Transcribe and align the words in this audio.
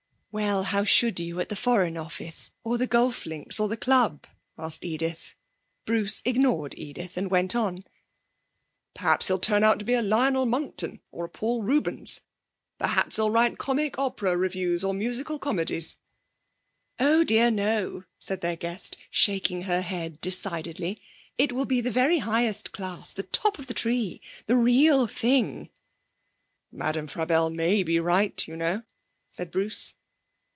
'Well, 0.33 0.63
how 0.63 0.85
should 0.85 1.19
you 1.19 1.41
at 1.41 1.49
the 1.49 1.57
Foreign 1.57 1.97
Office, 1.97 2.51
or 2.63 2.77
the 2.77 2.87
golf 2.87 3.25
links, 3.25 3.59
or 3.59 3.67
the 3.67 3.75
club?' 3.75 4.25
asked 4.57 4.85
Edith. 4.85 5.35
Bruce 5.83 6.21
ignored 6.23 6.73
Edith, 6.77 7.17
and 7.17 7.29
went 7.29 7.53
on: 7.53 7.83
'Perhaps 8.95 9.27
he'll 9.27 9.39
turn 9.39 9.61
out 9.61 9.77
to 9.79 9.83
be 9.83 9.93
a 9.93 10.01
Lionel 10.01 10.45
Monckton 10.45 11.01
or 11.11 11.25
a 11.25 11.29
Paul 11.29 11.63
Rubens. 11.63 12.21
Perhaps 12.79 13.17
he'll 13.17 13.29
write 13.29 13.57
comic 13.57 13.99
opera 13.99 14.37
revues 14.37 14.85
or 14.85 14.93
musical 14.93 15.37
comedies.' 15.37 15.97
'Oh 16.97 17.25
dear, 17.25 17.51
no,' 17.51 18.05
said 18.17 18.39
their 18.39 18.55
guest, 18.55 18.95
shaking 19.09 19.63
her 19.63 19.81
head 19.81 20.21
decidedly. 20.21 21.01
'It 21.37 21.51
will 21.51 21.65
be 21.65 21.81
the 21.81 21.91
very 21.91 22.19
highest 22.19 22.71
class, 22.71 23.11
the 23.11 23.23
top 23.23 23.59
of 23.59 23.67
the 23.67 23.73
tree! 23.73 24.21
The 24.45 24.55
real 24.55 25.07
thing!' 25.07 25.67
'Madame 26.71 27.07
Frabelle 27.09 27.49
may 27.53 27.83
be 27.83 27.99
right, 27.99 28.47
you 28.47 28.55
know,' 28.55 28.83
said 29.29 29.51
Bruce. 29.51 29.95